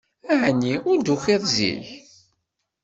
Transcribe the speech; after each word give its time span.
Ɛni 0.43 0.73
ur 0.89 0.97
d-tukiḍ 0.99 1.43
zik? 1.55 1.87